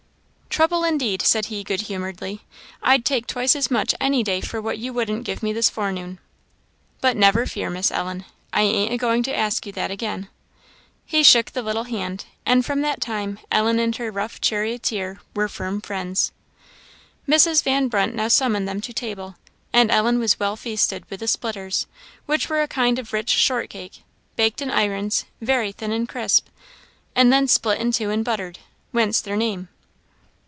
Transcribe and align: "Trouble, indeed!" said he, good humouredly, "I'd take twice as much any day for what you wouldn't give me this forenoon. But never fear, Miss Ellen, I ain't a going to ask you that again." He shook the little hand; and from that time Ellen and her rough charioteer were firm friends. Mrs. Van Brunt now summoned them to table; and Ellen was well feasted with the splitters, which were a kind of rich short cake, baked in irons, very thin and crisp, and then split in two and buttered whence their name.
"Trouble, 0.51 0.83
indeed!" 0.83 1.21
said 1.21 1.45
he, 1.45 1.63
good 1.63 1.79
humouredly, 1.83 2.41
"I'd 2.83 3.05
take 3.05 3.25
twice 3.25 3.55
as 3.55 3.71
much 3.71 3.95
any 4.01 4.21
day 4.21 4.41
for 4.41 4.61
what 4.61 4.77
you 4.77 4.91
wouldn't 4.91 5.23
give 5.23 5.41
me 5.41 5.53
this 5.53 5.69
forenoon. 5.69 6.19
But 6.99 7.15
never 7.15 7.45
fear, 7.45 7.69
Miss 7.69 7.89
Ellen, 7.89 8.25
I 8.51 8.63
ain't 8.63 8.91
a 8.91 8.97
going 8.97 9.23
to 9.23 9.33
ask 9.35 9.65
you 9.65 9.71
that 9.71 9.89
again." 9.91 10.27
He 11.05 11.23
shook 11.23 11.51
the 11.51 11.61
little 11.61 11.85
hand; 11.85 12.25
and 12.45 12.65
from 12.65 12.81
that 12.81 12.99
time 12.99 13.39
Ellen 13.49 13.79
and 13.79 13.95
her 13.95 14.11
rough 14.11 14.41
charioteer 14.41 15.21
were 15.33 15.47
firm 15.47 15.79
friends. 15.79 16.33
Mrs. 17.25 17.63
Van 17.63 17.87
Brunt 17.87 18.13
now 18.13 18.27
summoned 18.27 18.67
them 18.67 18.81
to 18.81 18.91
table; 18.93 19.37
and 19.71 19.89
Ellen 19.89 20.19
was 20.19 20.37
well 20.37 20.57
feasted 20.57 21.09
with 21.09 21.21
the 21.21 21.29
splitters, 21.29 21.87
which 22.25 22.49
were 22.49 22.61
a 22.61 22.67
kind 22.67 22.99
of 22.99 23.13
rich 23.13 23.29
short 23.29 23.69
cake, 23.69 24.03
baked 24.35 24.61
in 24.61 24.69
irons, 24.69 25.23
very 25.39 25.71
thin 25.71 25.93
and 25.93 26.09
crisp, 26.09 26.49
and 27.15 27.31
then 27.31 27.47
split 27.47 27.79
in 27.79 27.93
two 27.93 28.09
and 28.09 28.25
buttered 28.25 28.59
whence 28.91 29.21
their 29.21 29.37
name. 29.37 29.69